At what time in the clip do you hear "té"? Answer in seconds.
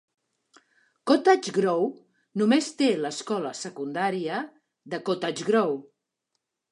2.79-2.87